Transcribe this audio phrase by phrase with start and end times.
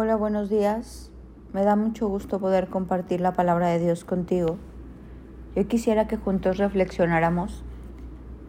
[0.00, 1.10] Hola, buenos días.
[1.52, 4.56] Me da mucho gusto poder compartir la palabra de Dios contigo.
[5.56, 7.64] Yo quisiera que juntos reflexionáramos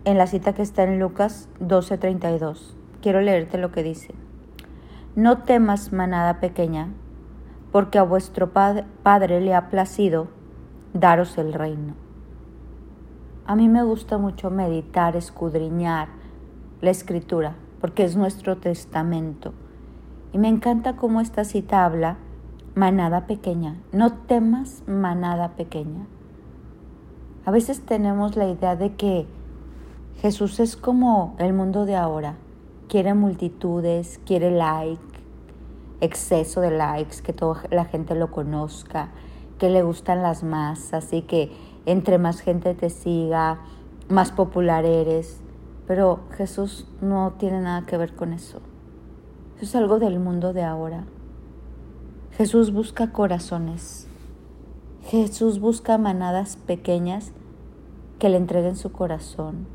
[0.05, 2.75] en la cita que está en Lucas 12:32.
[3.01, 4.13] Quiero leerte lo que dice.
[5.15, 6.89] No temas, manada pequeña,
[7.71, 10.27] porque a vuestro Padre le ha placido
[10.93, 11.95] daros el reino.
[13.47, 16.09] A mí me gusta mucho meditar, escudriñar
[16.79, 19.51] la escritura, porque es nuestro testamento
[20.31, 22.17] y me encanta cómo esta cita habla,
[22.75, 26.05] manada pequeña, no temas manada pequeña.
[27.45, 29.27] A veces tenemos la idea de que
[30.21, 32.35] Jesús es como el mundo de ahora,
[32.87, 35.01] quiere multitudes, quiere like,
[36.01, 39.09] exceso de likes, que toda la gente lo conozca,
[39.57, 41.51] que le gustan las masas y que
[41.85, 43.59] entre más gente te siga,
[44.09, 45.41] más popular eres.
[45.87, 48.61] Pero Jesús no tiene nada que ver con eso.
[49.61, 51.03] Es algo del mundo de ahora.
[52.31, 54.07] Jesús busca corazones.
[55.01, 57.33] Jesús busca manadas pequeñas
[58.19, 59.67] que le entreguen su corazón.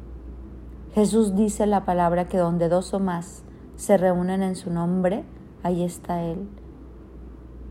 [0.94, 3.42] Jesús dice la palabra que donde dos o más
[3.76, 5.22] se reúnen en su nombre,
[5.62, 6.48] ahí está Él.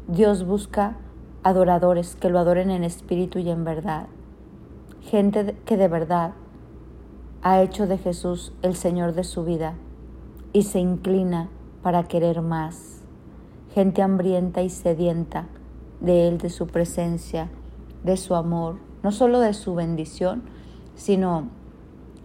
[0.07, 0.97] Dios busca
[1.41, 4.05] adoradores que lo adoren en espíritu y en verdad.
[5.01, 6.33] Gente que de verdad
[7.41, 9.73] ha hecho de Jesús el Señor de su vida
[10.51, 11.49] y se inclina
[11.83, 13.03] para querer más.
[13.73, 15.47] Gente hambrienta y sedienta
[15.99, 17.49] de Él, de su presencia,
[18.03, 20.43] de su amor, no solo de su bendición,
[20.95, 21.49] sino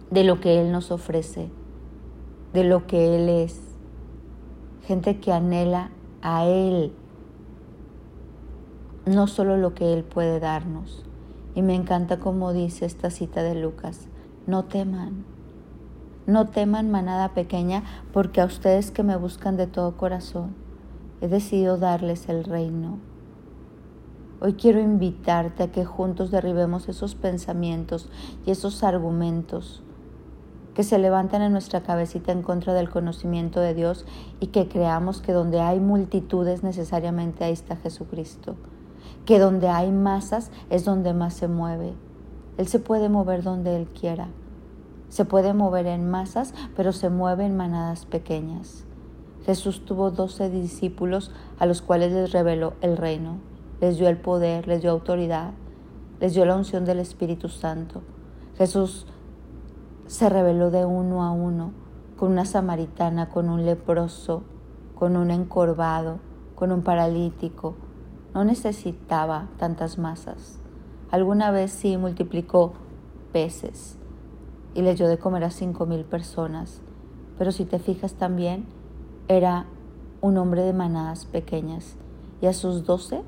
[0.09, 1.49] de lo que Él nos ofrece,
[2.53, 3.59] de lo que Él es.
[4.83, 6.93] Gente que anhela a Él,
[9.05, 11.03] no solo lo que Él puede darnos.
[11.53, 14.07] Y me encanta como dice esta cita de Lucas,
[14.47, 15.25] no teman,
[16.29, 20.55] no teman manada pequeña, porque a ustedes que me buscan de todo corazón,
[21.21, 22.99] he decidido darles el reino.
[24.41, 28.09] Hoy quiero invitarte a que juntos derribemos esos pensamientos
[28.45, 29.83] y esos argumentos
[30.73, 34.05] que se levantan en nuestra cabecita en contra del conocimiento de Dios
[34.39, 38.55] y que creamos que donde hay multitudes necesariamente ahí está Jesucristo,
[39.25, 41.95] que donde hay masas es donde más se mueve.
[42.57, 44.29] Él se puede mover donde Él quiera.
[45.09, 48.85] Se puede mover en masas, pero se mueve en manadas pequeñas.
[49.45, 53.37] Jesús tuvo doce discípulos a los cuales les reveló el reino,
[53.81, 55.51] les dio el poder, les dio autoridad,
[56.19, 58.01] les dio la unción del Espíritu Santo.
[58.57, 59.07] Jesús
[60.07, 61.71] se reveló de uno a uno,
[62.17, 64.43] con una samaritana, con un leproso,
[64.95, 66.19] con un encorvado,
[66.55, 67.75] con un paralítico.
[68.33, 70.59] No necesitaba tantas masas.
[71.11, 72.73] Alguna vez sí multiplicó
[73.31, 73.98] peces,
[74.73, 76.81] y les dio de comer a cinco mil personas.
[77.37, 78.65] Pero si te fijas también,
[79.27, 79.65] era
[80.21, 81.95] un hombre de manadas pequeñas
[82.41, 83.21] y a sus doce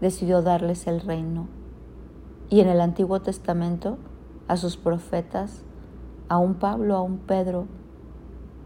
[0.00, 1.48] decidió darles el reino.
[2.50, 3.98] Y en el Antiguo Testamento,
[4.48, 5.62] a sus profetas,
[6.28, 7.66] a un Pablo, a un Pedro,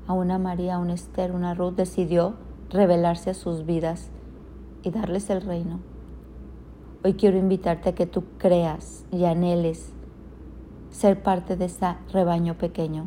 [0.06, 2.34] a una María, a un Esther, una Ruth, decidió
[2.70, 4.10] revelarse a sus vidas
[4.82, 5.80] y darles el reino.
[7.04, 9.92] Hoy quiero invitarte a que tú creas y anheles
[10.98, 13.06] ser parte de ese rebaño pequeño.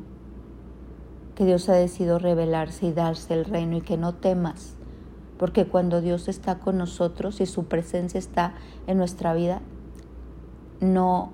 [1.35, 4.75] Que Dios ha decidido revelarse y darse el reino y que no temas,
[5.37, 8.53] porque cuando Dios está con nosotros y su presencia está
[8.87, 9.61] en nuestra vida,
[10.79, 11.31] no,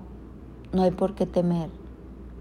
[0.72, 1.70] no hay por qué temer,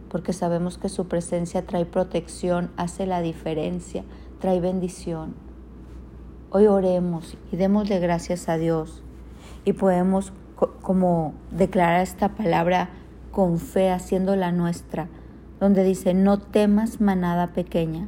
[0.09, 4.03] porque sabemos que su presencia trae protección, hace la diferencia,
[4.39, 5.35] trae bendición.
[6.49, 9.03] Hoy oremos y démosle gracias a Dios
[9.63, 10.33] y podemos
[10.81, 12.89] como declarar esta palabra
[13.37, 15.09] con fe haciendo la nuestra,
[15.59, 18.07] donde dice, no temas manada pequeña,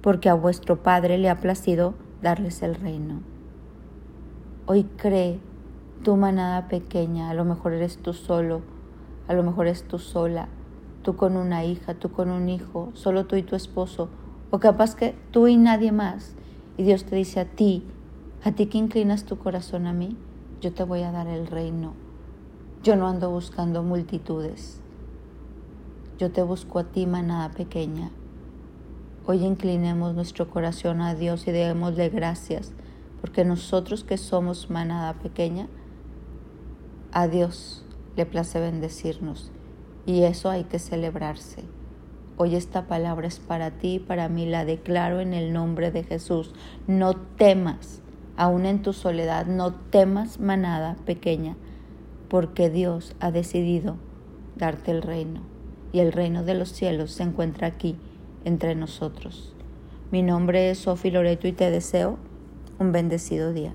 [0.00, 3.20] porque a vuestro Padre le ha placido darles el reino.
[4.64, 5.40] Hoy cree
[6.02, 8.62] tu manada pequeña, a lo mejor eres tú solo,
[9.28, 10.48] a lo mejor es tú sola,
[11.02, 14.08] tú con una hija, tú con un hijo, solo tú y tu esposo,
[14.50, 16.34] o capaz que tú y nadie más.
[16.78, 17.84] Y Dios te dice a ti,
[18.42, 20.16] a ti que inclinas tu corazón a mí,
[20.62, 22.05] yo te voy a dar el reino
[22.86, 24.80] yo no ando buscando multitudes.
[26.18, 28.12] Yo te busco a ti, manada pequeña.
[29.26, 32.72] Hoy inclinemos nuestro corazón a Dios y démosle gracias,
[33.20, 35.66] porque nosotros que somos manada pequeña,
[37.10, 37.84] a Dios
[38.14, 39.50] le place bendecirnos
[40.06, 41.64] y eso hay que celebrarse.
[42.36, 46.04] Hoy esta palabra es para ti y para mí, la declaro en el nombre de
[46.04, 46.54] Jesús.
[46.86, 48.00] No temas,
[48.36, 51.56] aún en tu soledad, no temas manada pequeña
[52.28, 53.96] porque Dios ha decidido
[54.56, 55.42] darte el reino
[55.92, 57.96] y el reino de los cielos se encuentra aquí
[58.44, 59.54] entre nosotros.
[60.10, 62.18] Mi nombre es Sofi Loreto y te deseo
[62.78, 63.74] un bendecido día.